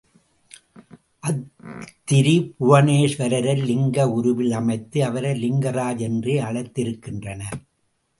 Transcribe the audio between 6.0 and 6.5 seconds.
என்றே